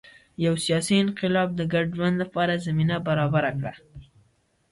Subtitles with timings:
[0.45, 3.73] یو سیاسي انقلاب د ګډ ژوند لپاره زمینه برابره کړه